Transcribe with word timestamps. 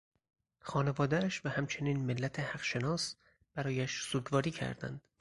خانوادهاش 0.59 1.45
و 1.45 1.49
همچنین 1.49 2.05
ملت 2.05 2.39
حق 2.39 2.61
شناس 2.61 3.15
برایش 3.55 4.01
سوگواری 4.01 4.51
کردند. 4.51 5.01